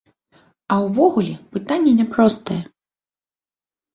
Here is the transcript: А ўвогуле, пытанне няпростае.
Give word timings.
А 0.75 0.77
ўвогуле, 0.85 1.33
пытанне 1.57 1.91
няпростае. 1.99 2.57